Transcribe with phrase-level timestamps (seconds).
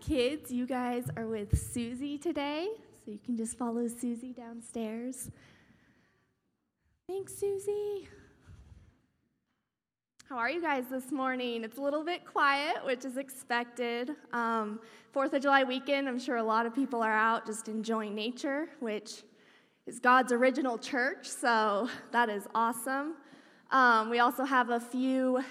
[0.00, 2.68] Kids, you guys are with Susie today,
[3.04, 5.30] so you can just follow Susie downstairs.
[7.08, 8.08] Thanks, Susie.
[10.28, 11.64] How are you guys this morning?
[11.64, 14.12] It's a little bit quiet, which is expected.
[14.32, 14.80] Um,
[15.12, 18.68] Fourth of July weekend, I'm sure a lot of people are out just enjoying nature,
[18.80, 19.22] which
[19.86, 23.16] is God's original church, so that is awesome.
[23.70, 25.44] Um, we also have a few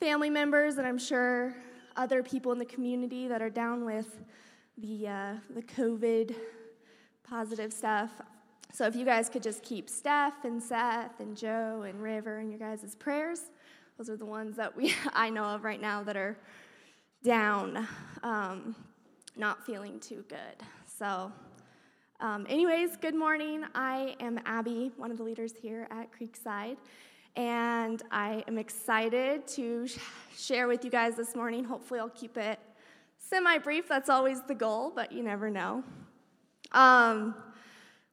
[0.00, 1.54] family members, and I'm sure
[1.96, 4.20] other people in the community that are down with
[4.78, 6.34] the, uh, the COVID
[7.22, 8.10] positive stuff.
[8.72, 12.50] So if you guys could just keep Steph and Seth and Joe and River in
[12.50, 13.42] your guys' prayers,
[13.96, 16.36] those are the ones that we I know of right now that are
[17.22, 17.86] down,
[18.22, 18.74] um,
[19.36, 20.66] not feeling too good.
[20.98, 21.32] So,
[22.20, 23.64] um, anyways, good morning.
[23.74, 26.76] I am Abby, one of the leaders here at Creekside,
[27.36, 29.98] and I am excited to sh-
[30.36, 31.64] share with you guys this morning.
[31.64, 32.58] Hopefully, I'll keep it
[33.18, 33.88] semi brief.
[33.88, 35.82] That's always the goal, but you never know.
[36.72, 37.34] Um,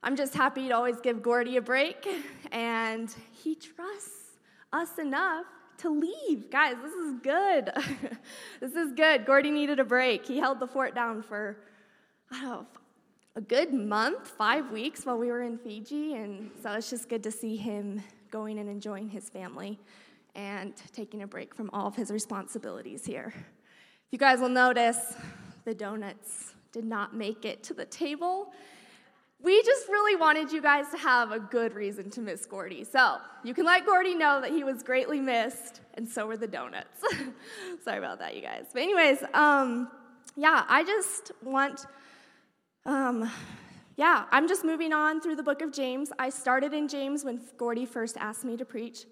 [0.03, 2.08] I'm just happy to always give Gordy a break,
[2.52, 4.38] and he trusts
[4.73, 5.45] us enough
[5.80, 6.49] to leave.
[6.49, 7.72] Guys, this is good.
[8.59, 9.25] this is good.
[9.25, 10.25] Gordy needed a break.
[10.25, 11.58] He held the fort down for,
[12.31, 12.66] I don't know,
[13.36, 17.23] a good month, five weeks while we were in Fiji, and so it's just good
[17.23, 19.79] to see him going and enjoying his family
[20.35, 23.33] and taking a break from all of his responsibilities here.
[23.35, 25.15] If you guys will notice,
[25.65, 28.52] the donuts did not make it to the table
[29.43, 32.83] we just really wanted you guys to have a good reason to miss Gordy.
[32.83, 36.47] So you can let Gordy know that he was greatly missed, and so were the
[36.47, 37.03] donuts.
[37.83, 38.65] Sorry about that, you guys.
[38.71, 39.89] But, anyways, um,
[40.35, 41.87] yeah, I just want,
[42.85, 43.29] um,
[43.97, 46.11] yeah, I'm just moving on through the book of James.
[46.17, 49.06] I started in James when Gordy first asked me to preach,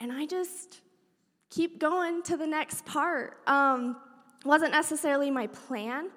[0.00, 0.80] and I just
[1.50, 3.38] keep going to the next part.
[3.46, 3.96] Um,
[4.44, 6.10] wasn't necessarily my plan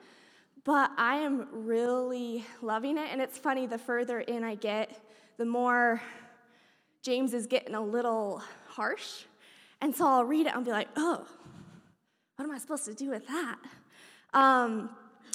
[0.63, 3.09] but I am really loving it.
[3.11, 4.97] And it's funny, the further in I get,
[5.37, 6.01] the more
[7.01, 9.23] James is getting a little harsh.
[9.81, 11.25] And so I'll read it and be like, oh,
[12.35, 13.57] what am I supposed to do with that?
[14.33, 14.89] Um,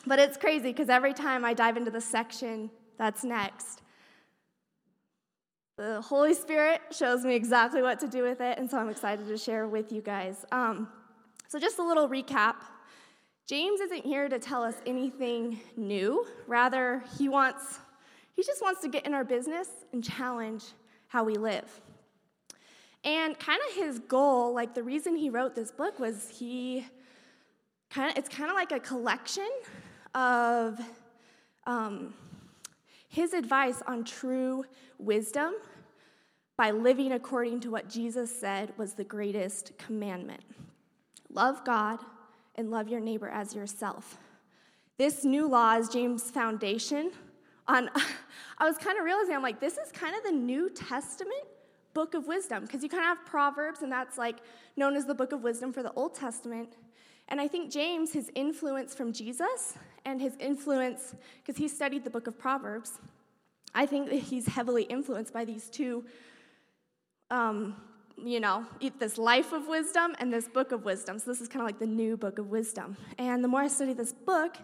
[0.08, 3.82] but it's crazy because every time I dive into the section that's next,
[5.76, 9.28] the Holy Spirit shows me exactly what to do with it, and so I'm excited
[9.28, 10.44] to share with you guys.
[10.50, 10.88] Um,
[11.46, 12.56] so, just a little recap
[13.48, 16.26] James isn't here to tell us anything new.
[16.46, 17.78] Rather, he wants
[18.36, 20.64] he just wants to get in our business and challenge
[21.08, 21.80] how we live.
[23.04, 26.86] And kind of his goal, like the reason he wrote this book was he
[27.88, 29.48] kind of it's kind of like a collection
[30.14, 30.80] of
[31.66, 32.14] um,
[33.08, 34.64] his advice on true
[34.98, 35.54] wisdom
[36.56, 40.42] by living according to what Jesus said was the greatest commandment.
[41.30, 42.00] Love God
[42.56, 44.18] and love your neighbor as yourself.
[44.98, 47.12] This new law is James' foundation
[47.68, 47.88] on,
[48.58, 51.44] I was kind of realizing, I'm like, this is kind of the New Testament
[51.94, 54.36] book of wisdom, because you kind of have Proverbs, and that's like
[54.76, 56.76] known as the book of wisdom for the Old Testament.
[57.28, 59.74] And I think James, his influence from Jesus
[60.08, 62.90] and his influence, because he studied the book of Proverbs,
[63.74, 66.04] I think that he's heavily influenced by these two
[67.30, 67.76] um,
[68.24, 68.64] you know,
[68.98, 71.18] this life of wisdom and this book of wisdom.
[71.18, 72.96] So this is kind of like the new book of wisdom.
[73.18, 74.56] And the more I study this book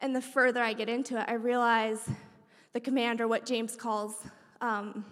[0.00, 2.00] and the further I get into it, I realize
[2.72, 4.14] the command, or what James calls
[4.60, 5.04] um,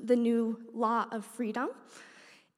[0.00, 1.68] the new law of freedom,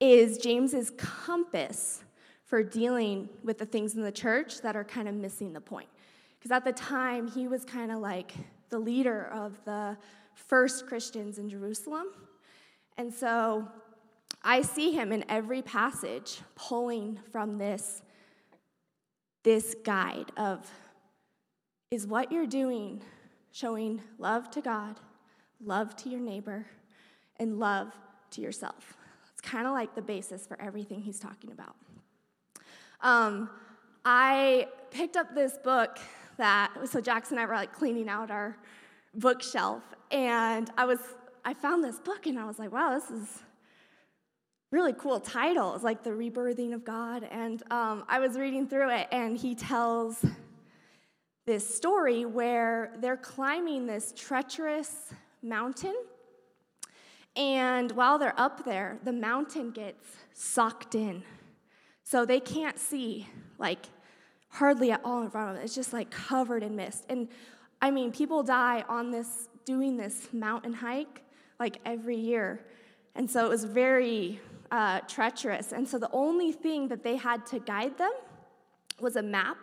[0.00, 2.04] is James's compass
[2.44, 5.88] for dealing with the things in the church that are kind of missing the point.
[6.38, 8.32] Because at the time, he was kind of like
[8.70, 9.96] the leader of the
[10.34, 12.06] first Christians in Jerusalem.
[12.96, 13.66] And so
[14.42, 18.02] I see him in every passage pulling from this,
[19.42, 20.70] this guide of
[21.90, 23.02] is what you're doing
[23.50, 25.00] showing love to God,
[25.64, 26.66] love to your neighbor,
[27.36, 27.92] and love
[28.30, 28.96] to yourself.
[29.32, 31.76] It's kind of like the basis for everything he's talking about.
[33.00, 33.48] Um,
[34.04, 35.98] I picked up this book
[36.38, 38.56] that, so Jackson and I were like cleaning out our
[39.14, 40.98] bookshelf, and I was,
[41.44, 43.42] I found this book and I was like, wow, this is
[44.70, 45.74] really cool title.
[45.74, 47.24] It's like the rebirthing of God.
[47.30, 50.24] And um, I was reading through it, and he tells
[51.46, 55.12] this story where they're climbing this treacherous
[55.42, 55.94] mountain.
[57.36, 61.22] And while they're up there, the mountain gets sucked in.
[62.04, 63.26] So they can't see,
[63.58, 63.86] like,
[64.48, 65.64] hardly at all in front of them.
[65.64, 67.04] It's just like covered in mist.
[67.08, 67.28] And
[67.80, 71.22] I mean, people die on this, doing this mountain hike,
[71.60, 72.64] like every year.
[73.14, 74.40] And so it was very
[74.70, 75.72] uh, treacherous.
[75.72, 78.12] And so the only thing that they had to guide them
[79.00, 79.56] was a map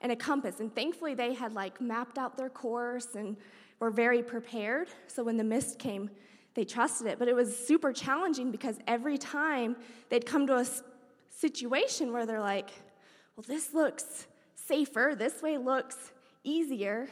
[0.00, 0.60] and a compass.
[0.60, 3.36] And thankfully, they had like mapped out their course and
[3.78, 4.88] were very prepared.
[5.06, 6.10] So when the mist came,
[6.54, 7.18] they trusted it.
[7.18, 9.76] But it was super challenging because every time
[10.08, 10.66] they'd come to a
[11.30, 12.70] situation where they're like,
[13.40, 16.12] well, this looks safer, this way looks
[16.44, 17.08] easier,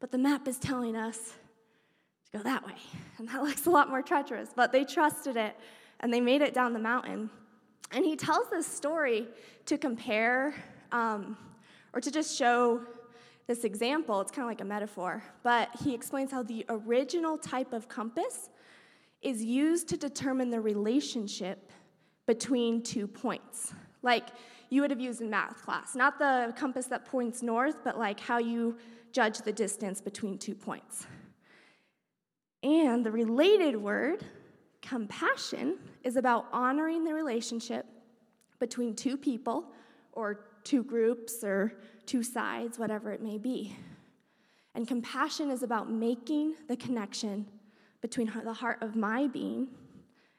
[0.00, 1.34] but the map is telling us
[2.24, 2.74] to go that way.
[3.18, 4.48] And that looks a lot more treacherous.
[4.56, 5.56] But they trusted it
[6.00, 7.30] and they made it down the mountain.
[7.92, 9.28] And he tells this story
[9.66, 10.56] to compare
[10.90, 11.36] um,
[11.92, 12.80] or to just show
[13.46, 14.20] this example.
[14.20, 18.50] It's kind of like a metaphor, but he explains how the original type of compass
[19.22, 21.70] is used to determine the relationship
[22.26, 23.72] between two points.
[24.02, 24.30] Like
[24.70, 25.94] you would have used in math class.
[25.94, 28.78] Not the compass that points north, but like how you
[29.12, 31.06] judge the distance between two points.
[32.62, 34.24] And the related word,
[34.80, 37.86] compassion, is about honoring the relationship
[38.58, 39.72] between two people
[40.12, 41.72] or two groups or
[42.06, 43.76] two sides, whatever it may be.
[44.74, 47.46] And compassion is about making the connection
[48.02, 49.68] between the heart of my being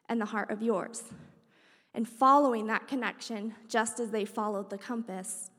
[0.08, 1.04] and the heart of yours,
[1.94, 5.50] and following that connection just as they followed the compass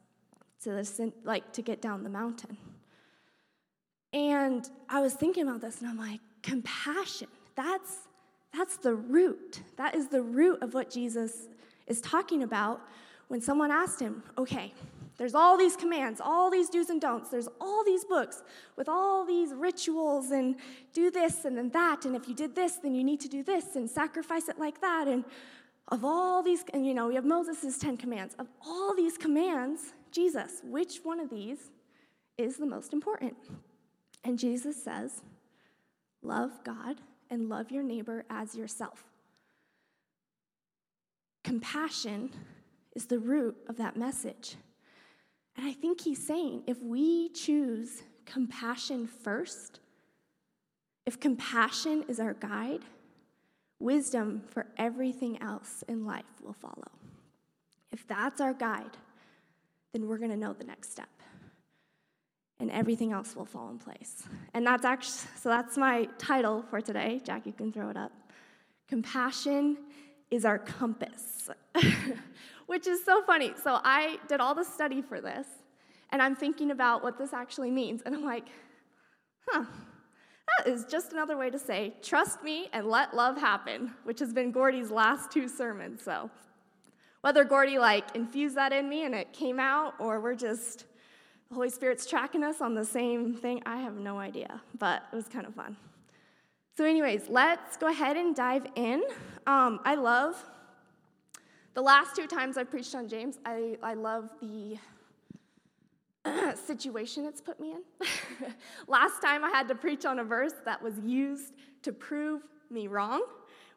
[0.63, 2.57] to the, like to get down the mountain.
[4.13, 7.29] And I was thinking about this, and I'm like, compassion.
[7.55, 8.09] That's
[8.55, 9.63] that's the root.
[9.77, 11.49] That is the root of what Jesus
[11.87, 12.83] is talking about
[13.29, 14.75] when someone asked him, okay,
[15.17, 18.43] there's all these commands, all these do's and don'ts, there's all these books
[18.77, 20.57] with all these rituals and
[20.93, 23.43] do this and then that, and if you did this, then you need to do
[23.43, 25.09] this and sacrifice it like that.
[25.09, 25.25] And
[25.89, 28.35] of all these, and you know, we have Moses' 10 commands.
[28.39, 31.71] Of all these commands, Jesus, which one of these
[32.39, 33.37] is the most important?
[34.25, 35.23] And Jesus says,
[36.23, 36.97] Love God
[37.31, 39.05] and love your neighbor as yourself.
[41.43, 42.31] Compassion
[42.95, 44.57] is the root of that message.
[45.57, 49.81] And I think he's saying if we choose compassion first,
[51.05, 52.83] if compassion is our guide,
[53.83, 56.91] wisdom for everything else in life will follow.
[57.91, 58.97] If that's our guide,
[59.93, 61.09] then we're going to know the next step.
[62.59, 64.23] And everything else will fall in place.
[64.55, 67.21] And that's actually, so that's my title for today.
[67.25, 68.13] Jack, you can throw it up.
[68.89, 69.77] Compassion
[70.31, 71.51] is our compass.
[72.73, 73.53] which is so funny.
[73.63, 75.47] So I did all the study for this,
[76.11, 78.01] and I'm thinking about what this actually means.
[78.07, 78.47] And I'm like,
[79.47, 79.65] huh,
[80.59, 84.33] that is just another way to say, trust me and let love happen, which has
[84.33, 86.03] been Gordy's last two sermons.
[86.03, 86.31] So
[87.21, 90.87] whether Gordy like infused that in me and it came out, or we're just,
[91.49, 95.17] the Holy Spirit's tracking us on the same thing, I have no idea, but it
[95.17, 95.77] was kind of fun.
[96.77, 99.03] So, anyways, let's go ahead and dive in.
[99.47, 100.43] Um, I love
[101.75, 104.77] the last two times I've preached on James, I, I love the
[106.67, 107.83] situation it's put me in.
[108.87, 112.87] last time I had to preach on a verse that was used to prove me
[112.87, 113.23] wrong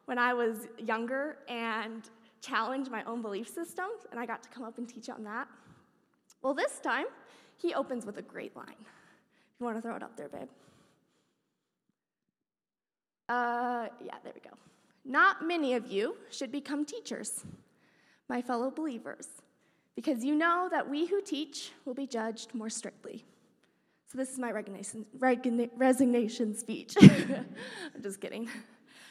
[0.06, 2.08] when I was younger and
[2.40, 5.48] challenge my own belief systems, and I got to come up and teach on that.
[6.42, 7.06] Well, this time,
[7.56, 8.76] he opens with a great line.
[8.78, 10.48] If you want to throw it up there, babe.
[13.28, 14.56] Uh, yeah, there we go.
[15.04, 17.44] Not many of you should become teachers
[18.28, 19.28] my fellow believers,
[19.96, 23.24] because you know that we who teach will be judged more strictly.
[24.12, 26.94] So, this is my resignation, speech.
[27.02, 28.48] I'm just kidding.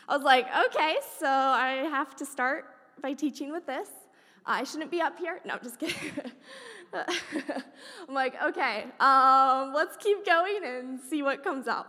[0.07, 2.65] I was like, okay, so I have to start
[3.01, 3.89] by teaching with this.
[4.45, 5.41] I shouldn't be up here.
[5.43, 5.97] No, I'm just kidding.
[6.93, 11.87] I'm like, okay, um, let's keep going and see what comes out.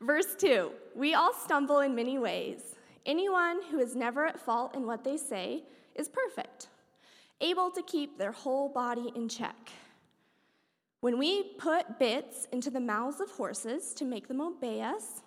[0.00, 2.74] Verse 2 We all stumble in many ways.
[3.06, 5.62] Anyone who is never at fault in what they say
[5.94, 6.68] is perfect,
[7.42, 9.70] able to keep their whole body in check.
[11.00, 15.20] When we put bits into the mouths of horses to make them obey us,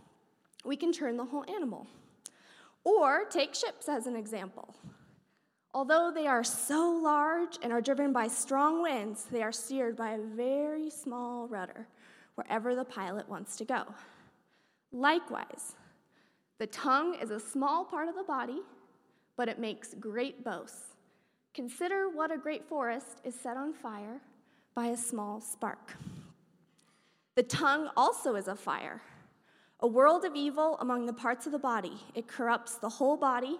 [0.63, 1.85] we can turn the whole animal.
[2.83, 4.73] Or take ships as an example.
[5.73, 10.11] Although they are so large and are driven by strong winds, they are steered by
[10.11, 11.87] a very small rudder
[12.35, 13.83] wherever the pilot wants to go.
[14.91, 15.73] Likewise,
[16.57, 18.61] the tongue is a small part of the body
[19.35, 20.94] but it makes great boasts.
[21.55, 24.19] Consider what a great forest is set on fire
[24.75, 25.95] by a small spark.
[27.35, 29.01] The tongue also is a fire,
[29.79, 31.93] a world of evil among the parts of the body.
[32.13, 33.57] It corrupts the whole body,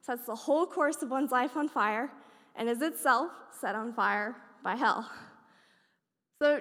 [0.00, 2.10] sets the whole course of one's life on fire,
[2.56, 4.34] and is itself set on fire
[4.64, 5.08] by hell.
[6.42, 6.60] So,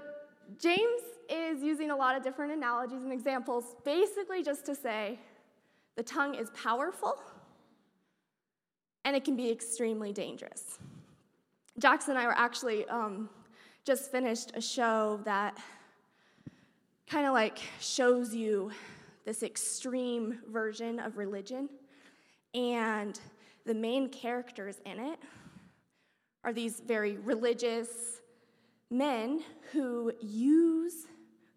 [0.62, 5.20] James is using a lot of different analogies and examples, basically just to say
[5.96, 7.20] the tongue is powerful
[9.05, 10.79] and it can be extremely dangerous.
[11.77, 13.29] Jackson and I were actually um,
[13.85, 15.57] just finished a show that
[17.07, 18.71] kind of like shows you
[19.24, 21.69] this extreme version of religion.
[22.55, 23.19] And
[23.65, 25.19] the main characters in it
[26.43, 28.21] are these very religious
[28.89, 31.05] men who use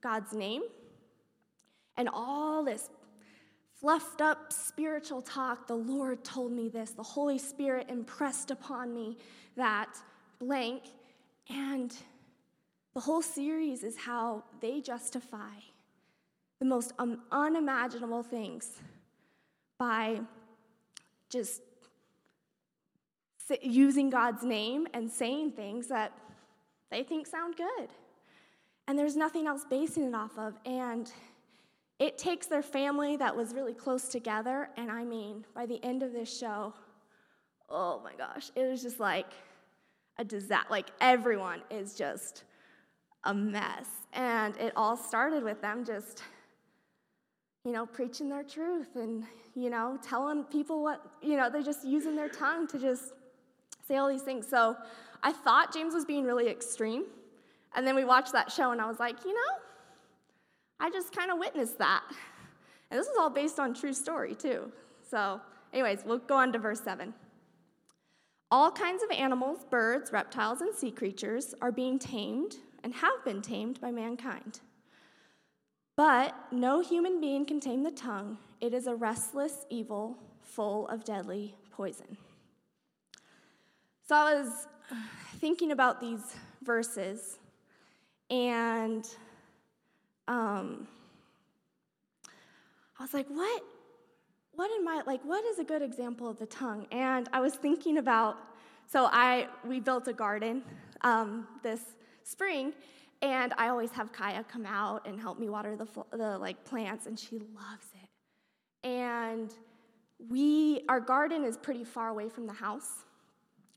[0.02, 0.62] God's name
[1.96, 2.90] and all this
[3.80, 5.66] fluffed up spiritual talk.
[5.66, 9.16] The Lord told me this, the Holy Spirit impressed upon me
[9.56, 9.96] that
[10.38, 10.82] blank.
[11.48, 11.94] And
[12.94, 15.54] the whole series is how they justify
[16.58, 18.78] the most un- unimaginable things
[19.78, 20.20] by
[21.30, 21.62] just
[23.62, 26.12] using God's name and saying things that
[26.90, 27.88] they think sound good.
[28.86, 30.54] And there's nothing else basing it off of.
[30.66, 31.10] And
[31.98, 36.02] it takes their family that was really close together, and I mean, by the end
[36.02, 36.74] of this show,
[37.68, 39.26] oh my gosh, it was just like
[40.18, 40.66] a disaster.
[40.70, 42.44] Like everyone is just
[43.24, 43.86] a mess.
[44.12, 46.22] And it all started with them just,
[47.64, 49.24] you know, preaching their truth and,
[49.54, 53.12] you know, telling people what, you know, they're just using their tongue to just
[53.86, 54.46] say all these things.
[54.46, 54.76] So
[55.22, 57.04] I thought James was being really extreme.
[57.74, 59.58] And then we watched that show, and I was like, you know,
[60.80, 62.04] I just kind of witnessed that.
[62.90, 64.72] And this is all based on true story, too.
[65.08, 65.40] So,
[65.72, 67.12] anyways, we'll go on to verse 7.
[68.50, 73.42] All kinds of animals, birds, reptiles, and sea creatures are being tamed and have been
[73.42, 74.60] tamed by mankind.
[75.96, 78.38] But no human being can tame the tongue.
[78.60, 82.16] It is a restless evil full of deadly poison.
[84.08, 84.66] So I was
[85.38, 87.38] thinking about these verses
[88.30, 89.06] and
[90.28, 90.86] um,
[92.98, 93.62] I was like, what?
[94.52, 95.22] What in my like?
[95.24, 96.86] What is a good example of the tongue?
[96.92, 98.36] And I was thinking about.
[98.86, 100.62] So I we built a garden
[101.02, 101.80] um, this
[102.24, 102.72] spring,
[103.22, 107.06] and I always have Kaya come out and help me water the the like plants,
[107.06, 108.88] and she loves it.
[108.88, 109.52] And
[110.28, 113.04] we our garden is pretty far away from the house,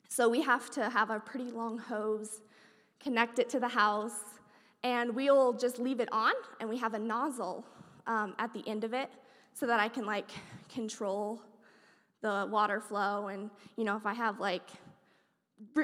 [0.10, 2.42] so we have to have a pretty long hose,
[3.00, 4.41] connect it to the house,
[4.84, 7.66] and we'll just leave it on, and we have a nozzle
[8.08, 9.10] um, at the end of it
[9.54, 10.30] so that I can like
[10.74, 11.42] control
[12.22, 13.28] the water flow.
[13.28, 14.70] And you know, if I have like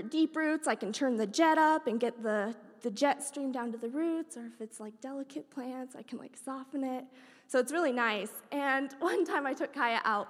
[0.10, 3.72] deep roots, I can turn the jet up and get the the jet stream down
[3.72, 4.38] to the roots.
[4.38, 7.06] Or if it's like delicate plants, I can like soften it.
[7.48, 8.32] So it's really nice.
[8.52, 10.30] And one time I took Kaya out,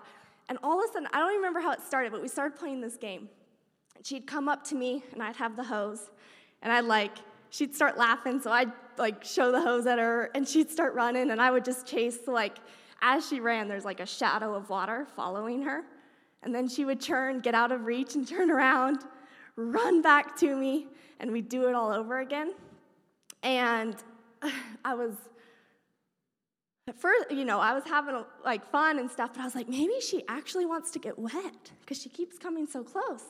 [0.50, 2.58] and all of a sudden, I don't even remember how it started, but we started
[2.58, 3.30] playing this game.
[4.04, 6.12] She'd come up to me, and I'd have the hose,
[6.62, 7.18] and I'd like
[7.50, 11.32] she'd start laughing, so I'd like show the hose at her, and she'd start running,
[11.32, 12.20] and I would just chase.
[12.28, 12.58] like,
[13.02, 15.84] as she ran, there's like a shadow of water following her.
[16.44, 19.00] And then she would turn, get out of reach, and turn around,
[19.56, 20.88] run back to me,
[21.20, 22.54] and we'd do it all over again.
[23.44, 23.96] And
[24.86, 25.14] I was,
[26.88, 29.68] at first, you know, I was having like fun and stuff, but I was like,
[29.68, 33.24] maybe she actually wants to get wet because she keeps coming so close.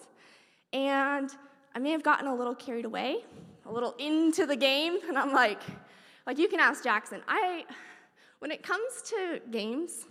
[0.74, 1.30] And
[1.76, 3.24] I may have gotten a little carried away,
[3.68, 5.62] a little into the game, and I'm like,
[6.26, 7.22] like you can ask Jackson.
[7.28, 7.66] I,
[8.40, 10.06] when it comes to games,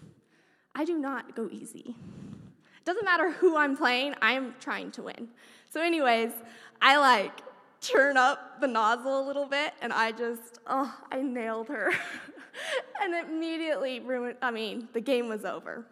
[0.74, 1.94] I do not go easy.
[1.96, 5.28] It doesn't matter who I'm playing, I'm trying to win.
[5.70, 6.30] So, anyways,
[6.80, 7.40] I like
[7.80, 11.92] turn up the nozzle a little bit, and I just, oh, I nailed her.
[13.02, 15.84] and immediately ruined, I mean, the game was over.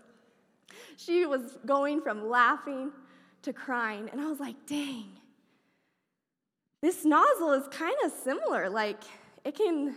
[0.97, 2.93] She was going from laughing
[3.43, 5.09] to crying, and I was like, dang,
[6.85, 8.69] this nozzle is kind of similar.
[8.69, 9.03] Like,
[9.45, 9.97] it can,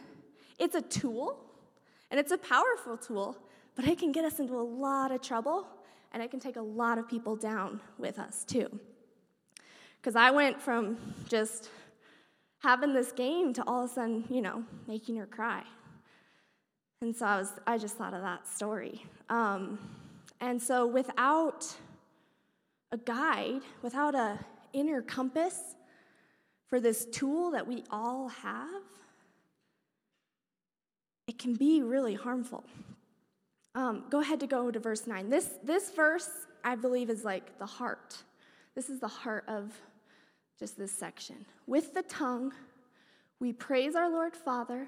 [0.57, 1.37] it's a tool,
[2.09, 3.37] and it's a powerful tool,
[3.75, 5.67] but it can get us into a lot of trouble,
[6.13, 8.79] and it can take a lot of people down with us, too.
[9.99, 11.69] Because I went from just
[12.59, 15.63] having this game to all of a sudden, you know, making her cry.
[17.01, 19.03] And so I was, I just thought of that story.
[19.29, 19.77] Um,
[20.39, 21.67] and so without
[22.91, 24.39] a guide, without a
[24.73, 25.75] inner compass,
[26.69, 28.83] for this tool that we all have,
[31.27, 32.63] it can be really harmful.
[33.75, 35.29] Um, go ahead to go to verse 9.
[35.29, 36.29] This, this verse,
[36.63, 38.17] I believe, is like the heart.
[38.75, 39.73] This is the heart of
[40.59, 41.45] just this section.
[41.67, 42.53] With the tongue,
[43.39, 44.87] we praise our Lord Father,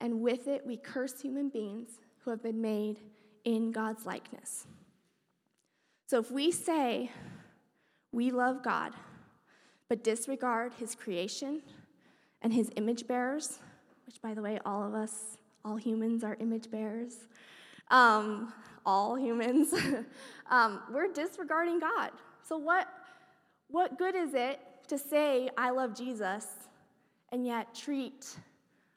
[0.00, 2.98] and with it, we curse human beings who have been made
[3.44, 4.66] in God's likeness.
[6.06, 7.10] So if we say
[8.12, 8.92] we love God,
[9.94, 11.62] but disregard his creation
[12.42, 13.60] and his image bearers,
[14.06, 17.28] which, by the way, all of us, all humans are image bearers,
[17.92, 18.52] um,
[18.84, 19.72] all humans,
[20.50, 22.10] um, we're disregarding God.
[22.42, 22.88] So, what,
[23.68, 24.58] what good is it
[24.88, 26.44] to say, I love Jesus,
[27.30, 28.34] and yet treat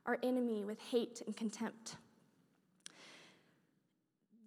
[0.08, 1.98] our enemy with hate and contempt.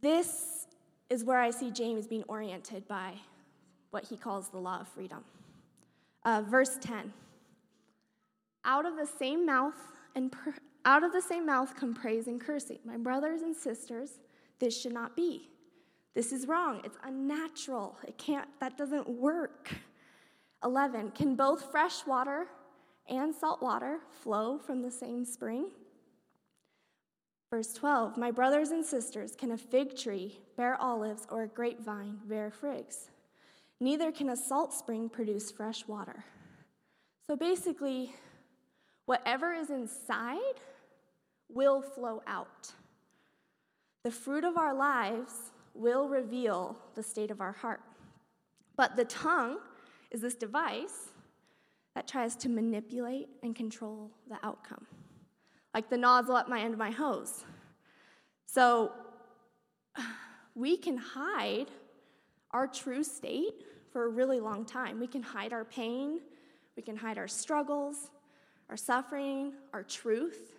[0.01, 0.67] This
[1.11, 3.13] is where I see James being oriented by
[3.93, 5.23] what he calls the law of freedom.
[6.25, 7.13] Uh, verse 10
[8.65, 9.75] Out of the same mouth
[10.15, 10.35] and
[10.85, 12.79] out of the same mouth come praise and cursing.
[12.85, 14.19] My brothers and sisters,
[14.59, 15.49] this should not be.
[16.15, 16.81] This is wrong.
[16.85, 17.97] It's unnatural.
[18.07, 19.71] It can't, that doesn't work.
[20.65, 21.13] 11.
[21.13, 22.47] Can both fresh water
[23.09, 25.71] and salt water flow from the same spring?
[27.51, 28.17] Verse 12.
[28.17, 33.11] My brothers and sisters, can a fig tree bear olives or a grapevine bear figs?
[33.81, 36.25] Neither can a salt spring produce fresh water.
[37.27, 38.15] So basically,
[39.07, 40.39] whatever is inside
[41.49, 42.73] will flow out.
[44.05, 47.81] The fruit of our lives will reveal the state of our heart.
[48.77, 49.59] But the tongue
[50.11, 51.09] is this device
[51.95, 54.87] that tries to manipulate and control the outcome,
[55.75, 57.45] like the nozzle at my end of my hose.
[58.47, 58.93] So
[60.55, 61.67] we can hide
[62.53, 65.01] our true state for a really long time.
[65.01, 66.21] We can hide our pain,
[66.77, 68.11] we can hide our struggles,
[68.69, 70.55] our suffering, our truth,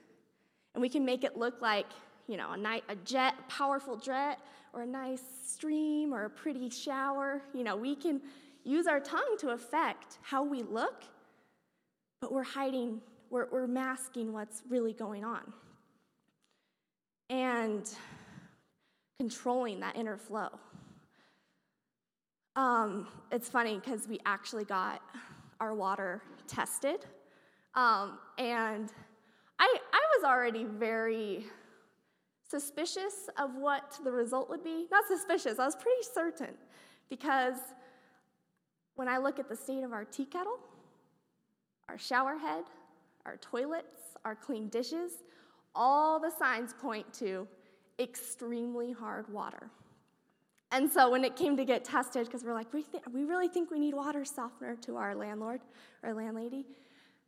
[0.74, 1.88] and we can make it look like,
[2.28, 4.40] you know, a, night, a jet, a powerful jet,
[4.74, 7.42] or a nice stream, or a pretty shower.
[7.54, 8.22] You know, we can
[8.64, 11.04] use our tongue to affect how we look,
[12.22, 15.54] but we're hiding, we're, we're masking what's really going on.
[17.30, 17.90] And
[19.20, 20.50] controlling that inner flow.
[22.56, 25.02] Um, it's funny because we actually got
[25.60, 27.06] our water tested.
[27.76, 28.92] Um, and
[29.60, 31.46] I, I was already very
[32.50, 34.88] suspicious of what the result would be.
[34.92, 36.56] Not suspicious, I was pretty certain
[37.10, 37.56] because
[38.96, 40.60] when I look at the state of our tea kettle,
[41.88, 42.66] our shower head,
[43.26, 45.24] our toilets, our clean dishes,
[45.74, 47.48] all the signs point to
[48.00, 49.70] extremely hard water.
[50.72, 53.50] And so when it came to get tested, because we're like, we, th- we really
[53.50, 55.62] think we need water softener to our landlord
[56.02, 56.66] or landlady.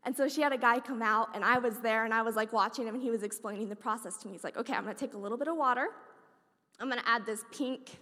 [0.05, 2.35] And so she had a guy come out, and I was there, and I was
[2.35, 4.33] like watching him, and he was explaining the process to me.
[4.33, 5.87] He's like, okay, I'm gonna take a little bit of water,
[6.79, 7.99] I'm gonna add this pink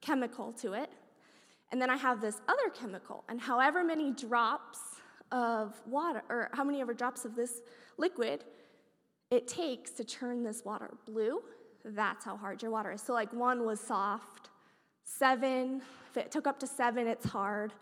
[0.00, 0.90] chemical to it,
[1.72, 4.78] and then I have this other chemical, and however many drops
[5.32, 7.62] of water, or how many ever drops of this
[7.96, 8.44] liquid
[9.30, 11.40] it takes to turn this water blue,
[11.84, 13.02] that's how hard your water is.
[13.02, 14.49] So, like, one was soft,
[15.18, 17.72] seven, if it took up to seven, it's hard.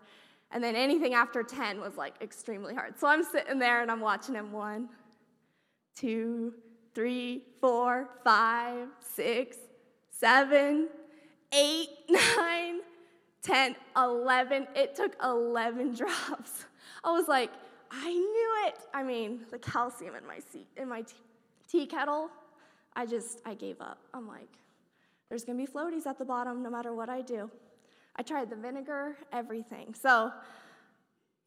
[0.51, 2.99] And then anything after 10 was like extremely hard.
[2.99, 4.89] So I'm sitting there and I'm watching him one,
[5.95, 6.53] two,
[6.95, 9.57] three, four, five, six,
[10.09, 10.89] seven,
[11.53, 12.79] eight, nine,
[13.43, 14.67] 10, 11.
[14.75, 16.65] It took 11 drops.
[17.03, 17.51] I was like,
[17.91, 18.79] I knew it.
[18.93, 21.03] I mean, the calcium in my seat, in my
[21.67, 22.29] tea kettle,
[22.95, 23.99] I just, I gave up.
[24.13, 24.49] I'm like,
[25.29, 27.49] there's gonna be floaties at the bottom no matter what I do.
[28.15, 29.93] I tried the vinegar, everything.
[29.93, 30.31] So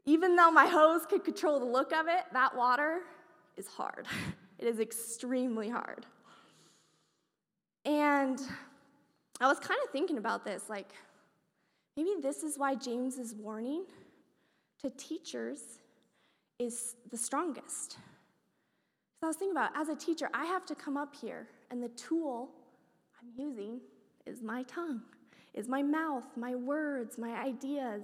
[0.07, 3.01] even though my hose could control the look of it, that water
[3.57, 4.07] is hard.
[4.59, 6.07] It is extremely hard.
[7.85, 8.41] And
[9.41, 10.93] I was kind of thinking about this like,
[11.97, 13.87] maybe this is why James's warning
[14.83, 15.81] to teachers
[16.61, 17.93] is the strongest.
[17.93, 17.99] So
[19.25, 21.89] I was thinking about, as a teacher, I have to come up here, and the
[21.89, 22.51] tool
[23.37, 23.81] Using
[24.27, 25.03] is my tongue
[25.55, 28.03] is my mouth, my words, my ideas.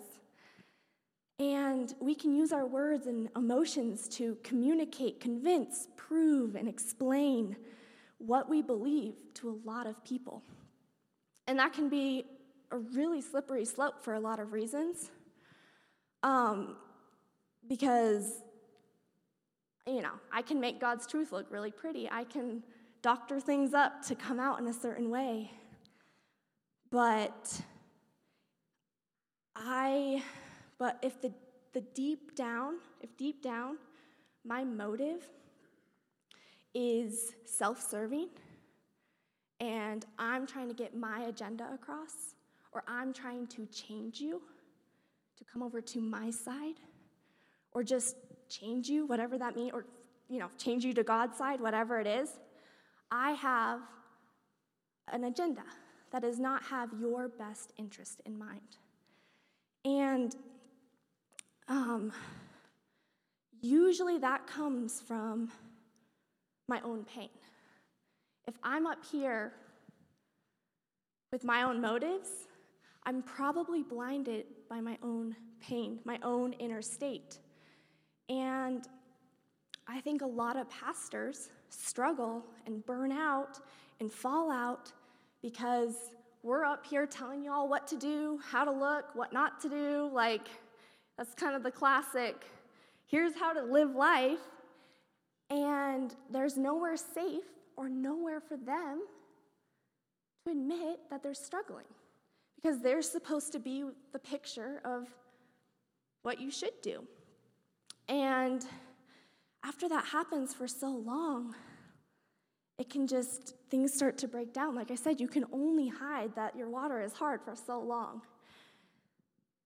[1.39, 7.57] And we can use our words and emotions to communicate, convince, prove, and explain
[8.19, 10.43] what we believe to a lot of people.
[11.47, 12.27] And that can be
[12.71, 15.11] a really slippery slope for a lot of reasons.
[16.23, 16.77] Um,
[17.69, 18.43] because,
[19.87, 22.09] you know, I can make God's truth look really pretty.
[22.11, 22.65] I can
[23.03, 25.51] doctor things up to come out in a certain way.
[26.91, 27.61] But
[29.55, 30.23] I,
[30.79, 31.33] but if the,
[31.75, 33.79] the deep down, if deep down
[34.45, 35.29] my motive
[36.75, 38.29] is self serving
[39.61, 42.35] and I'm trying to get my agenda across,
[42.73, 44.41] or I'm trying to change you
[45.37, 46.77] to come over to my side,
[47.73, 48.17] or just
[48.49, 49.85] change you, whatever that means, or
[50.29, 52.31] you know, change you to God's side, whatever it is,
[53.11, 53.81] I have
[55.13, 55.63] an agenda
[56.11, 58.77] that does not have your best interest in mind.
[59.85, 60.35] And
[61.69, 62.13] um,
[63.61, 65.51] usually that comes from
[66.69, 67.31] my own pain.
[68.47, 69.53] If I'm up here
[71.33, 72.29] with my own motives,
[73.05, 77.39] I'm probably blinded by my own pain, my own inner state.
[78.29, 78.87] And
[79.87, 83.59] I think a lot of pastors struggle and burn out
[84.01, 84.93] and fall out
[85.43, 85.95] because
[86.43, 90.11] we're up here telling y'all what to do, how to look, what not to do.
[90.13, 90.49] Like,
[91.17, 92.45] that's kind of the classic
[93.09, 94.39] here's how to live life.
[95.51, 97.45] And there's nowhere safe
[97.77, 99.01] or nowhere for them
[100.45, 101.87] to admit that they're struggling
[102.57, 105.09] because they're supposed to be the picture of
[106.23, 107.03] what you should do.
[108.09, 108.65] And
[109.65, 111.55] after that happens for so long,
[112.79, 114.75] it can just, things start to break down.
[114.75, 118.23] Like I said, you can only hide that your water is hard for so long.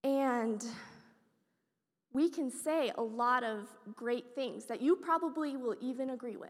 [0.03, 0.63] And
[2.11, 6.49] we can say a lot of great things that you probably will even agree with.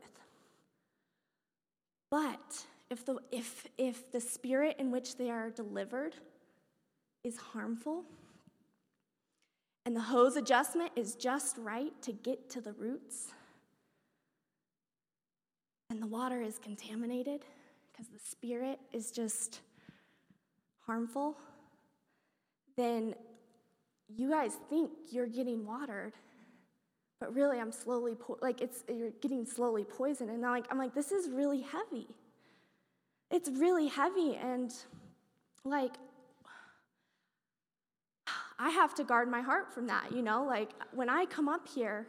[2.09, 6.15] But if the, if, if the spirit in which they are delivered
[7.23, 8.05] is harmful,
[9.85, 13.31] and the hose adjustment is just right to get to the roots,
[15.89, 17.45] and the water is contaminated
[17.91, 19.61] because the spirit is just
[20.85, 21.37] harmful,
[22.75, 23.13] then
[24.07, 26.13] you guys think you're getting watered,
[27.19, 30.29] but really I'm slowly po- like it's you're getting slowly poisoned.
[30.29, 32.07] And I'm like I'm like this is really heavy.
[33.31, 34.73] It's really heavy and
[35.63, 35.93] like
[38.59, 40.43] I have to guard my heart from that, you know?
[40.43, 42.07] Like when I come up here,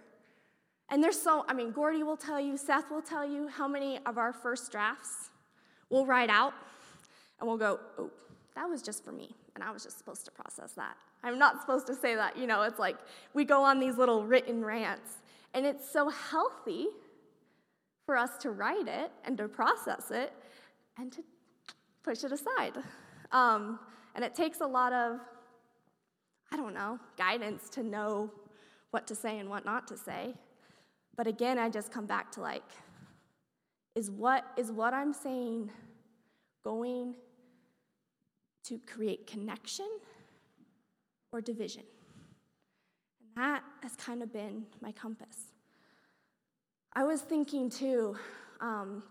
[0.91, 3.99] and there's so, I mean, Gordy will tell you, Seth will tell you how many
[4.05, 5.31] of our first drafts
[5.89, 6.53] we'll write out
[7.41, 8.11] and we'll go, oh,
[8.55, 10.97] that was just for me, and I was just supposed to process that.
[11.25, 12.37] I'm not supposed to say that.
[12.37, 12.97] You know, it's like
[13.33, 15.17] we go on these little written rants,
[15.55, 16.87] and it's so healthy
[18.07, 20.33] for us to write it and to process it
[20.99, 21.25] and to
[22.03, 22.77] push it aside.
[23.33, 23.81] Um,
[24.15, 25.19] and it takes a lot of,
[26.55, 28.31] I don't know, guidance to know
[28.93, 30.35] what to say and what not to say.
[31.17, 32.63] But again, I just come back to like,
[33.97, 35.73] is what is what I'm saying
[36.63, 37.17] going
[38.69, 39.89] to create connection
[41.33, 41.83] or division.
[43.21, 45.47] And that has kind of been my compass.
[46.93, 48.17] I was thinking too,
[48.61, 49.03] um,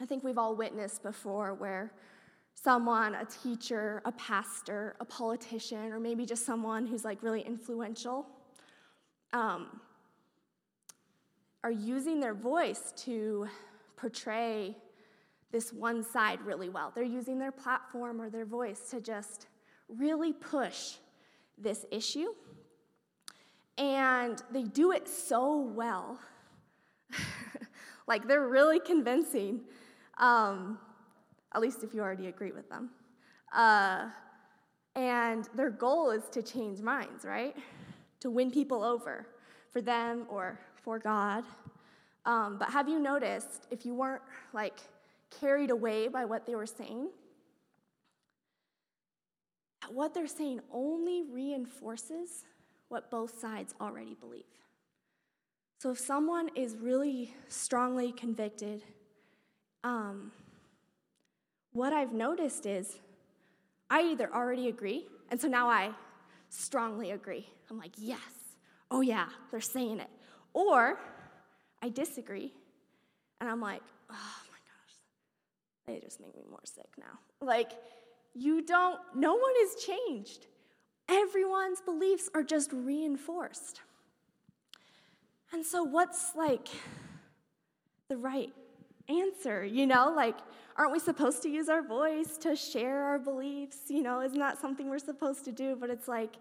[0.00, 1.92] I think we've all witnessed before where
[2.64, 8.26] someone, a teacher, a pastor, a politician, or maybe just someone who's like really influential,
[9.34, 9.80] um,
[11.62, 13.46] are using their voice to
[13.96, 14.74] portray
[15.52, 16.90] this one side really well.
[16.94, 19.46] They're using their platform or their voice to just
[19.88, 20.94] really push
[21.58, 22.28] this issue.
[23.76, 26.18] And they do it so well.
[28.06, 29.60] like they're really convincing,
[30.16, 30.78] um,
[31.54, 32.90] at least if you already agree with them.
[33.54, 34.06] Uh,
[34.96, 37.56] and their goal is to change minds, right?
[38.20, 39.26] To win people over
[39.70, 41.44] for them or for God.
[42.26, 44.78] Um, but have you noticed if you weren't like
[45.40, 47.08] carried away by what they were saying,
[49.90, 52.44] what they're saying only reinforces
[52.88, 54.44] what both sides already believe.
[55.78, 58.82] So if someone is really strongly convicted,
[59.82, 60.32] um,
[61.74, 62.96] what I've noticed is
[63.90, 65.90] I either already agree, and so now I
[66.48, 67.46] strongly agree.
[67.68, 68.20] I'm like, yes,
[68.90, 70.08] oh yeah, they're saying it.
[70.54, 70.98] Or
[71.82, 72.52] I disagree,
[73.40, 74.96] and I'm like, oh my gosh,
[75.86, 77.18] they just make me more sick now.
[77.40, 77.72] Like,
[78.34, 80.46] you don't, no one is changed.
[81.08, 83.80] Everyone's beliefs are just reinforced.
[85.52, 86.68] And so, what's like
[88.08, 88.52] the right
[89.08, 89.64] answer?
[89.64, 90.36] You know, like,
[90.76, 93.78] aren't we supposed to use our voice to share our beliefs?
[93.88, 95.76] You know, isn't that something we're supposed to do?
[95.78, 96.36] But it's like,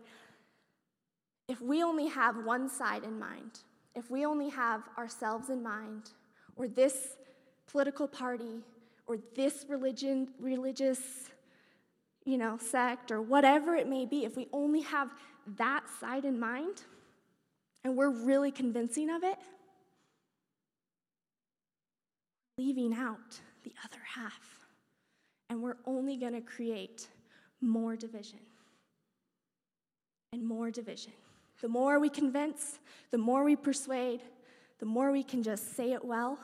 [1.47, 3.59] if we only have one side in mind,
[3.95, 6.11] if we only have ourselves in mind,
[6.55, 7.17] or this
[7.67, 8.63] political party,
[9.05, 11.29] or this religion, religious
[12.25, 15.09] you know, sect or whatever it may be, if we only have
[15.57, 16.83] that side in mind
[17.83, 19.37] and we're really convincing of it,
[22.57, 24.67] leaving out the other half.
[25.49, 27.07] And we're only going to create
[27.61, 28.39] more division
[30.31, 31.13] and more division.
[31.61, 32.79] The more we convince,
[33.11, 34.21] the more we persuade,
[34.79, 36.39] the more we can just say it well,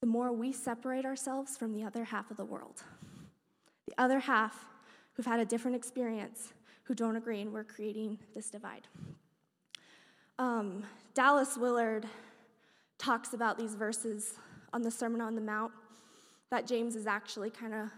[0.00, 2.82] the more we separate ourselves from the other half of the world.
[3.86, 4.66] The other half,
[5.12, 6.52] who've had a different experience,
[6.84, 8.86] who don't agree, and we're creating this divide.
[10.38, 12.06] Um, Dallas Willard
[12.98, 14.34] talks about these verses
[14.76, 15.72] on the Sermon on the Mount
[16.50, 17.88] that James is actually kind of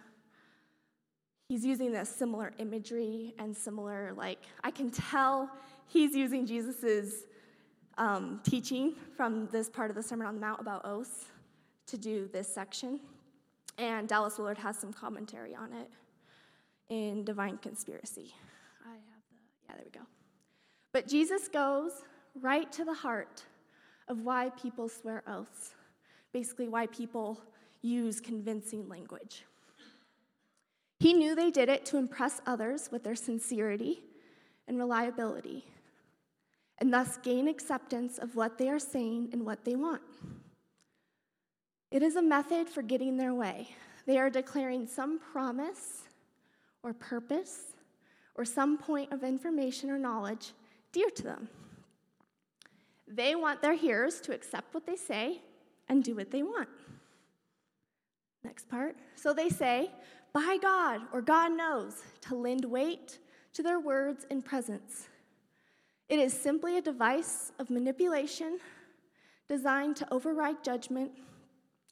[1.48, 5.50] he's using this similar imagery and similar like i can tell
[5.86, 7.24] he's using jesus's
[7.98, 11.26] um, teaching from this part of the Sermon on the Mount about oaths
[11.86, 13.00] to do this section.
[13.76, 15.90] And Dallas Willard has some commentary on it
[16.88, 18.34] in Divine Conspiracy.
[18.84, 19.36] I have the,
[19.68, 20.06] yeah, there we go.
[20.92, 21.92] But Jesus goes
[22.40, 23.44] right to the heart
[24.08, 25.74] of why people swear oaths,
[26.38, 27.40] basically, why people
[27.82, 29.44] use convincing language.
[31.00, 34.04] He knew they did it to impress others with their sincerity
[34.68, 35.64] and reliability,
[36.78, 40.02] and thus gain acceptance of what they are saying and what they want.
[41.90, 43.70] It is a method for getting their way.
[44.06, 46.02] They are declaring some promise
[46.84, 47.74] or purpose
[48.36, 50.52] or some point of information or knowledge
[50.92, 51.48] dear to them.
[53.08, 55.40] They want their hearers to accept what they say
[55.88, 56.68] and do what they want.
[58.44, 58.96] Next part.
[59.14, 59.90] So they say,
[60.32, 63.18] by God or God knows, to lend weight
[63.54, 65.08] to their words and presence.
[66.08, 68.58] It is simply a device of manipulation
[69.48, 71.12] designed to override judgment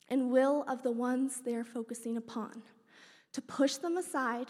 [0.08, 2.62] and will of the ones they are focusing upon,
[3.32, 4.48] to push them aside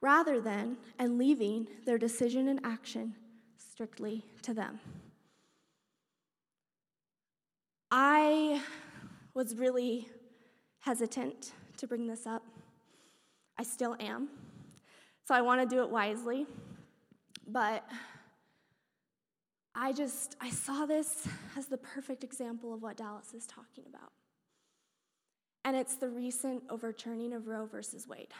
[0.00, 3.14] rather than and leaving their decision and action
[3.56, 4.80] strictly to them.
[7.96, 8.60] I
[9.34, 10.08] was really
[10.80, 12.42] hesitant to bring this up.
[13.56, 14.30] I still am.
[15.28, 16.44] So I want to do it wisely.
[17.46, 17.86] But
[19.76, 24.10] I just I saw this as the perfect example of what Dallas is talking about.
[25.64, 28.34] And it's the recent overturning of Roe versus Wade.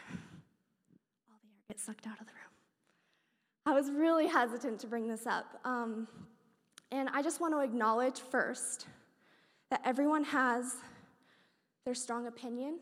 [1.29, 3.65] All the air gets sucked out of the room.
[3.65, 5.61] I was really hesitant to bring this up.
[5.63, 6.09] Um,
[6.91, 8.87] and I just want to acknowledge first
[9.71, 10.75] that everyone has
[11.85, 12.79] their strong opinion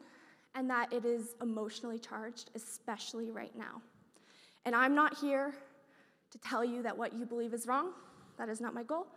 [0.56, 3.82] and that it is emotionally charged, especially right now.
[4.66, 5.54] And I'm not here
[6.32, 7.92] to tell you that what you believe is wrong.
[8.38, 9.08] That is not my goal.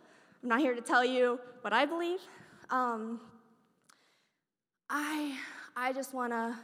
[0.43, 2.19] I'm not here to tell you what I believe.
[2.69, 3.19] Um,
[4.89, 5.37] I,
[5.75, 6.55] I just want to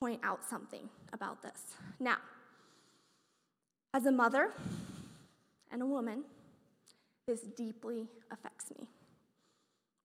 [0.00, 1.74] point out something about this.
[1.98, 2.16] Now,
[3.94, 4.50] as a mother
[5.70, 6.24] and a woman,
[7.26, 8.86] this deeply affects me,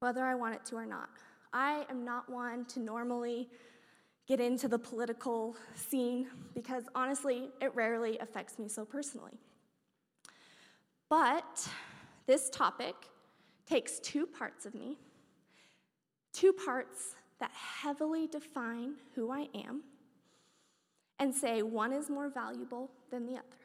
[0.04, 1.10] whether I want it to or not.
[1.54, 3.48] I am not one to normally
[4.28, 9.40] get into the political scene because honestly, it rarely affects me so personally.
[11.10, 11.70] But
[12.28, 12.96] this topic
[13.66, 14.98] takes two parts of me,
[16.34, 19.84] two parts that heavily define who I am,
[21.20, 23.62] and say one is more valuable than the other.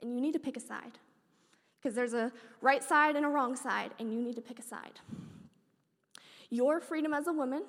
[0.00, 0.98] And you need to pick a side
[1.80, 4.62] because there's a right side and a wrong side, and you need to pick a
[4.62, 5.00] side.
[6.52, 7.62] Your freedom as a woman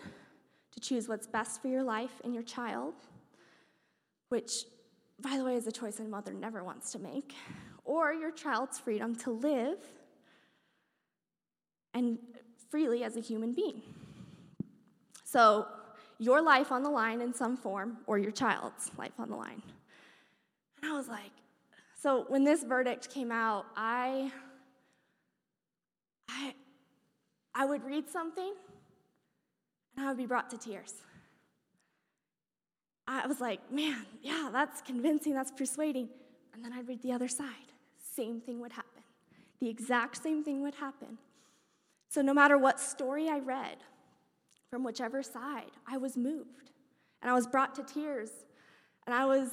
[0.74, 2.96] to choose what's best for your life and your child,
[4.28, 4.52] which,
[5.22, 7.34] by the way, is a choice a mother never wants to make,
[7.86, 9.78] or your child's freedom to live
[11.94, 12.18] and
[12.70, 13.84] freely as a human being.
[15.24, 15.66] So,
[16.20, 19.64] your life on the line in some form, or your child's life on the line.
[20.82, 21.32] And I was like,
[21.98, 24.30] so when this verdict came out, I,
[26.28, 26.54] I,
[27.56, 28.52] I would read something
[29.96, 30.94] and I would be brought to tears.
[33.08, 36.10] I was like, man, yeah, that's convincing, that's persuading.
[36.54, 37.72] And then I'd read the other side.
[38.16, 39.04] Same thing would happen.
[39.60, 41.18] The exact same thing would happen.
[42.10, 43.78] So no matter what story I read,
[44.70, 46.72] from whichever side, I was moved.
[47.22, 48.32] And I was brought to tears.
[49.06, 49.52] And I was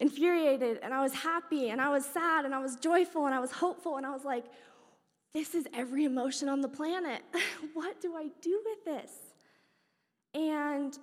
[0.00, 0.80] infuriated.
[0.82, 1.68] And I was happy.
[1.68, 2.44] And I was sad.
[2.44, 3.26] And I was joyful.
[3.26, 3.96] And I was hopeful.
[3.98, 4.44] And I was like,
[5.34, 7.22] this is every emotion on the planet.
[7.74, 9.10] what do I do with this?
[10.34, 10.98] And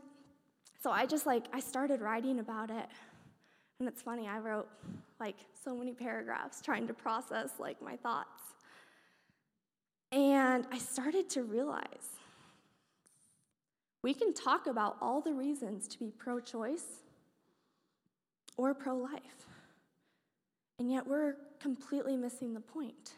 [0.82, 2.88] so I just like, I started writing about it.
[3.80, 4.68] And it's funny, I wrote
[5.20, 8.42] like so many paragraphs trying to process like my thoughts.
[10.12, 12.20] And I started to realize
[14.04, 16.86] we can talk about all the reasons to be pro choice
[18.58, 19.48] or pro life,
[20.80, 23.14] and yet we're completely missing the point.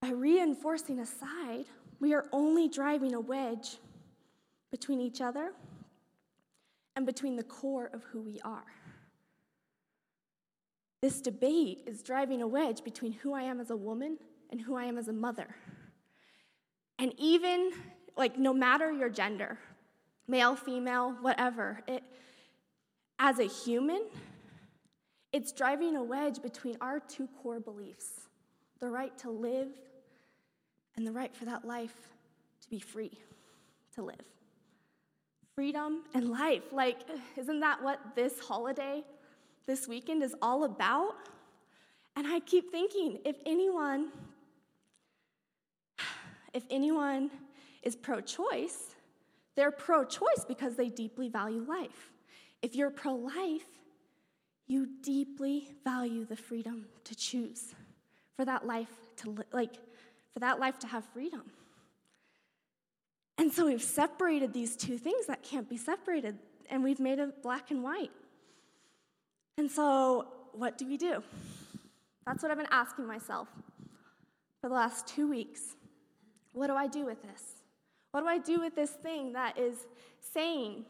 [0.00, 1.66] By reinforcing a side,
[2.02, 3.76] we are only driving a wedge
[4.72, 5.52] between each other
[6.96, 8.64] and between the core of who we are.
[11.00, 14.18] This debate is driving a wedge between who I am as a woman
[14.50, 15.54] and who I am as a mother.
[16.98, 17.70] And even,
[18.16, 19.56] like, no matter your gender,
[20.26, 22.02] male, female, whatever, it,
[23.20, 24.02] as a human,
[25.32, 28.28] it's driving a wedge between our two core beliefs
[28.80, 29.68] the right to live
[30.96, 31.94] and the right for that life
[32.62, 33.18] to be free
[33.94, 34.16] to live.
[35.54, 36.62] Freedom and life.
[36.72, 36.98] Like,
[37.36, 39.02] isn't that what this holiday,
[39.66, 41.14] this weekend is all about?
[42.16, 44.08] And I keep thinking if anyone,
[46.52, 47.30] if anyone
[47.82, 48.94] is pro choice,
[49.54, 52.10] they're pro choice because they deeply value life.
[52.62, 53.66] If you're pro life,
[54.66, 57.74] you deeply value the freedom to choose
[58.36, 59.74] for that life to li- like
[60.32, 61.42] for that life to have freedom.
[63.38, 66.38] And so we've separated these two things that can't be separated
[66.70, 68.10] and we've made it black and white.
[69.58, 71.22] And so what do we do?
[72.26, 73.48] That's what I've been asking myself
[74.60, 75.60] for the last 2 weeks.
[76.52, 77.42] What do I do with this?
[78.12, 79.86] What do I do with this thing that is
[80.32, 80.84] saying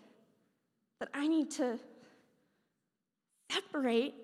[1.00, 1.78] that I need to
[3.50, 4.14] separate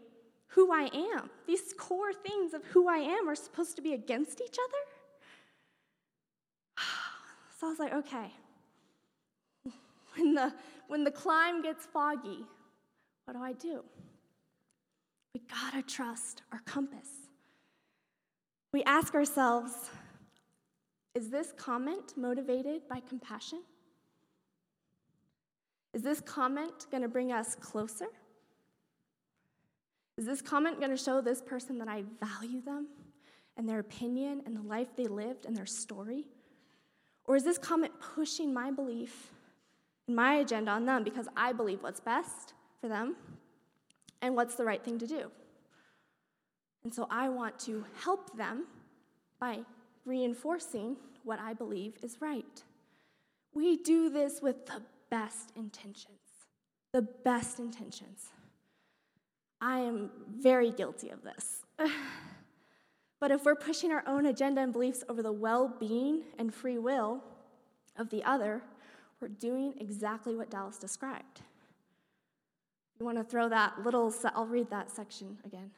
[0.48, 1.30] who I am.
[1.46, 4.97] These core things of who I am are supposed to be against each other.
[7.58, 8.32] So I was like, okay.
[10.16, 10.52] When the,
[10.88, 12.44] when the climb gets foggy,
[13.24, 13.84] what do I do?
[15.32, 17.08] We gotta trust our compass.
[18.72, 19.72] We ask ourselves,
[21.14, 23.62] is this comment motivated by compassion?
[25.94, 28.08] Is this comment gonna bring us closer?
[30.16, 32.88] Is this comment to show this person that I value them
[33.56, 36.24] and their opinion and the life they lived and their story?
[37.28, 39.34] Or is this comment pushing my belief
[40.06, 43.16] and my agenda on them because I believe what's best for them
[44.22, 45.30] and what's the right thing to do?
[46.82, 48.64] And so I want to help them
[49.38, 49.58] by
[50.06, 52.64] reinforcing what I believe is right.
[53.52, 56.16] We do this with the best intentions.
[56.92, 58.30] The best intentions.
[59.60, 61.66] I am very guilty of this.
[63.20, 66.78] but if we're pushing our own agenda and beliefs over the well being and free
[66.78, 67.22] will
[67.96, 68.62] of the other,
[69.20, 71.42] we're doing exactly what Dallas described.
[72.98, 75.70] You want to throw that little, I'll read that section again.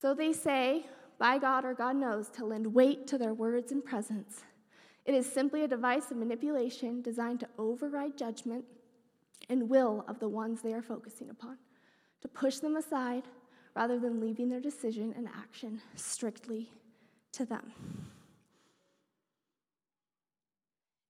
[0.00, 0.86] So they say,
[1.18, 4.42] by God or God knows, to lend weight to their words and presence.
[5.04, 8.64] It is simply a device of manipulation designed to override judgment
[9.48, 11.58] and will of the ones they are focusing upon
[12.20, 13.24] to push them aside
[13.78, 16.68] rather than leaving their decision and action strictly
[17.30, 17.70] to them.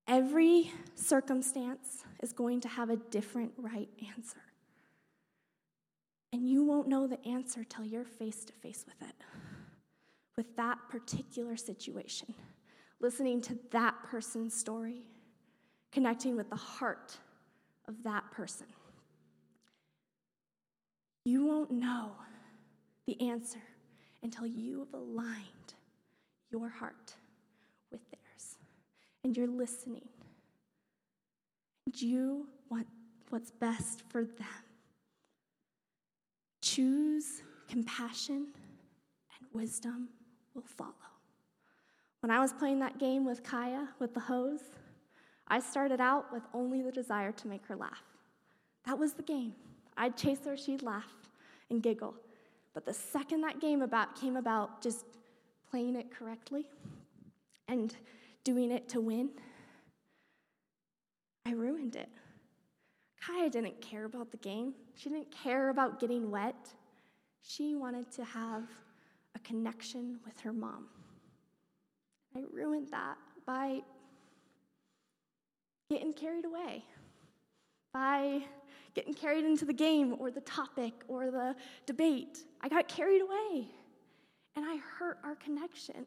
[0.07, 4.43] Every circumstance is going to have a different right answer.
[6.35, 9.15] And you won't know the answer till you're face to face with it,
[10.37, 12.35] with that particular situation,
[13.01, 15.05] listening to that person's story,
[15.91, 17.17] connecting with the heart
[17.87, 18.67] of that person.
[21.25, 22.13] You won't know
[23.09, 23.63] the answer
[24.23, 25.73] until you have aligned
[26.51, 27.15] your heart
[27.91, 28.59] with theirs
[29.25, 30.07] and you're listening.
[31.87, 32.87] And you want
[33.31, 34.47] what's best for them.
[36.61, 38.49] Choose compassion,
[39.39, 40.11] and wisdom
[40.55, 40.93] will follow.
[42.21, 44.65] When I was playing that game with Kaya with the hose,
[45.47, 48.05] I started out with only the desire to make her laugh.
[48.85, 49.55] That was the game.
[49.97, 51.15] I'd chase her, she'd laugh
[51.71, 52.15] and giggle.
[52.75, 55.05] But the second that game about came about just
[55.71, 56.67] playing it correctly
[57.67, 57.95] and
[58.45, 59.31] doing it to win,
[61.45, 62.09] I ruined it.
[63.21, 64.75] Kaya didn't care about the game.
[64.95, 66.75] She didn't care about getting wet.
[67.43, 68.65] She wanted to have
[69.35, 70.87] a connection with her mom.
[72.37, 73.81] I ruined that by
[75.91, 76.85] getting carried away,
[77.93, 78.43] by
[78.99, 81.55] getting carried into the game or the topic or the
[81.87, 82.43] debate.
[82.61, 83.69] I got carried away
[84.57, 86.05] and I hurt our connection.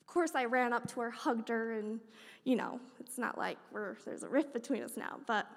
[0.00, 1.98] Of course, I ran up to her, hugged her, and
[2.44, 5.48] you know, it's not like we're, there's a rift between us now, but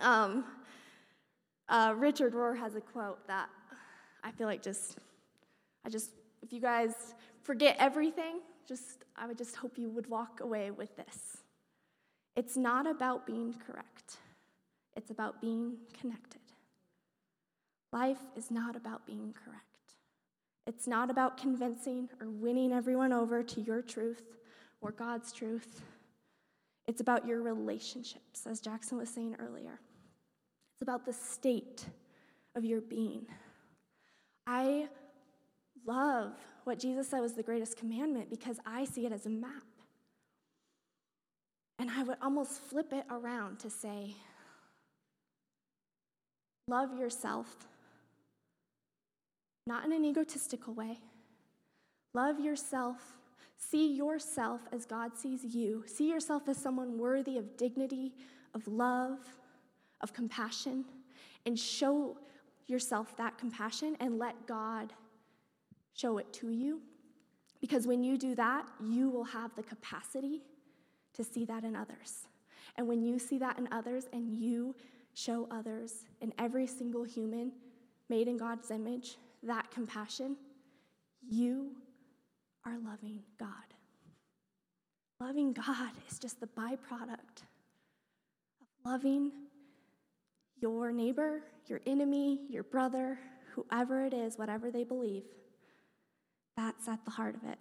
[0.00, 0.44] um,
[1.70, 3.48] uh, Richard Rohr has a quote that
[4.22, 4.98] I feel like just,
[5.86, 6.10] I just,
[6.42, 10.94] if you guys forget everything, just, I would just hope you would walk away with
[10.94, 11.38] this.
[12.36, 14.18] It's not about being correct.
[14.96, 16.40] It's about being connected.
[17.92, 19.66] Life is not about being correct.
[20.66, 24.22] It's not about convincing or winning everyone over to your truth
[24.80, 25.82] or God's truth.
[26.86, 29.80] It's about your relationships, as Jackson was saying earlier.
[30.74, 31.84] It's about the state
[32.54, 33.26] of your being.
[34.46, 34.88] I
[35.86, 36.32] love
[36.64, 39.62] what Jesus said was the greatest commandment because I see it as a map.
[41.78, 44.14] And I would almost flip it around to say,
[46.68, 47.56] Love yourself,
[49.66, 50.98] not in an egotistical way.
[52.14, 53.16] Love yourself.
[53.56, 55.84] See yourself as God sees you.
[55.86, 58.12] See yourself as someone worthy of dignity,
[58.54, 59.18] of love,
[60.00, 60.84] of compassion,
[61.46, 62.16] and show
[62.66, 64.92] yourself that compassion and let God
[65.94, 66.80] show it to you.
[67.60, 70.42] Because when you do that, you will have the capacity
[71.14, 72.26] to see that in others.
[72.76, 74.74] And when you see that in others and you
[75.14, 77.52] show others and every single human
[78.08, 80.36] made in God's image that compassion,
[81.28, 81.72] you
[82.64, 83.48] are loving God.
[85.20, 87.42] Loving God is just the byproduct
[88.60, 89.32] of loving
[90.60, 93.18] your neighbor, your enemy, your brother,
[93.54, 95.24] whoever it is, whatever they believe.
[96.56, 97.58] That's at the heart of it.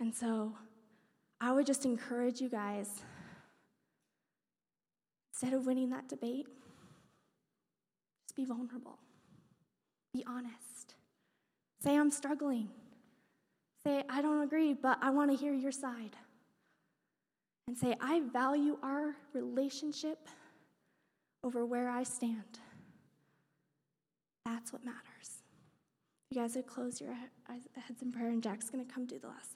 [0.00, 0.52] And so
[1.40, 3.02] I would just encourage you guys
[5.40, 6.48] instead of winning that debate,
[8.26, 8.98] just be vulnerable,
[10.12, 10.94] be honest.
[11.80, 12.68] Say, I'm struggling.
[13.86, 16.16] Say, I don't agree, but I want to hear your side.
[17.68, 20.18] And say, I value our relationship
[21.44, 22.58] over where I stand.
[24.44, 25.44] That's what matters.
[26.32, 27.14] You guys would close your
[27.46, 29.52] heads in prayer, and Jack's going to come do the last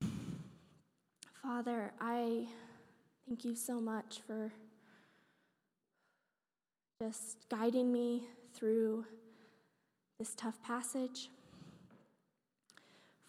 [0.00, 0.10] song.
[1.42, 2.48] Father, I
[3.26, 4.52] thank you so much for
[7.00, 8.22] just guiding me
[8.54, 9.04] through
[10.18, 11.30] this tough passage,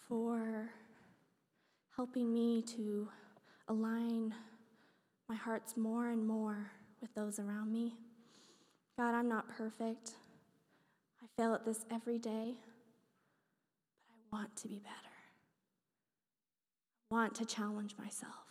[0.07, 0.69] for
[1.95, 3.07] helping me to
[3.67, 4.33] align
[5.27, 6.69] my hearts more and more
[7.01, 7.95] with those around me.
[8.97, 10.11] God, I'm not perfect.
[11.21, 12.53] I fail at this every day,
[14.05, 14.93] but I want to be better.
[17.09, 18.42] I want to challenge myself.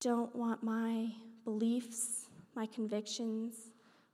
[0.00, 1.12] Don't want my
[1.44, 3.54] beliefs, my convictions,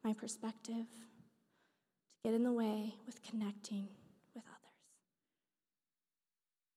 [0.03, 3.87] my perspective to get in the way with connecting
[4.35, 4.57] with others.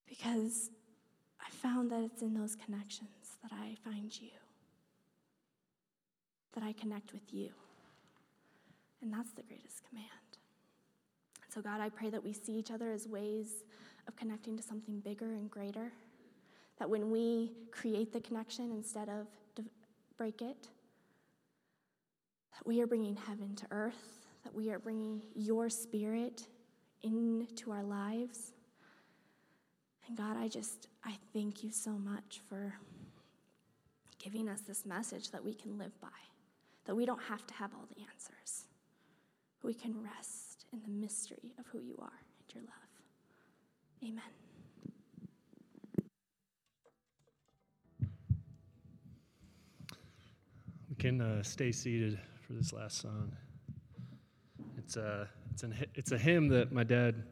[0.07, 0.70] Because
[1.41, 4.30] I found that it's in those connections that I find you,
[6.53, 7.49] that I connect with you.
[9.01, 10.07] And that's the greatest command.
[11.49, 13.64] So, God, I pray that we see each other as ways
[14.07, 15.91] of connecting to something bigger and greater.
[16.80, 19.27] That when we create the connection instead of
[20.17, 20.67] break it,
[22.53, 26.45] that we are bringing heaven to earth, that we are bringing your spirit
[27.03, 28.51] into our lives.
[30.07, 32.73] And God, I just, I thank you so much for
[34.21, 36.07] giving us this message that we can live by,
[36.86, 38.65] that we don't have to have all the answers.
[39.63, 42.89] We can rest in the mystery of who you are and your love.
[44.03, 44.49] Amen.
[51.00, 53.32] Can uh, stay seated for this last song.
[54.78, 57.24] It's a, it's, an, it's a hymn that my dad